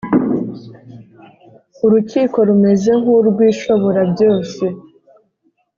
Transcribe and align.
urukiko 1.85 2.37
rumeze 2.49 2.91
nk 2.99 3.07
urw 3.17 3.37
Ishoborabyose 3.51 4.65